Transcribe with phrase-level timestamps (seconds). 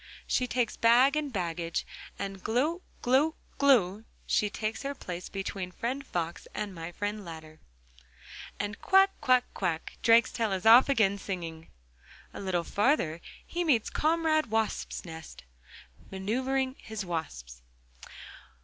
[0.25, 1.85] She takes bag and baggage,
[2.17, 7.59] and glou, glou, glou, she takes her place between friend Fox and my friend Ladder.
[8.59, 11.67] And 'Quack, quack, quack.' Drakestail is off again singing.
[12.33, 15.43] A little farther on he meets comrade Wasp's nest,
[16.09, 17.61] manoeuvring his wasps.